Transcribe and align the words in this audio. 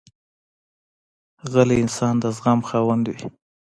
غلی 1.51 1.77
انسان، 1.83 2.13
د 2.19 2.25
زغم 2.35 2.59
خاوند 2.69 3.05
وي. 3.13 3.25